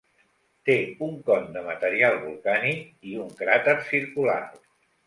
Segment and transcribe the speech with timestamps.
[0.69, 0.77] Té
[1.07, 4.43] un con de material volcànic i un cràter circular.